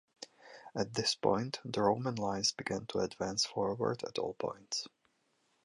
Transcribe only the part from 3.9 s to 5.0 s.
at all points.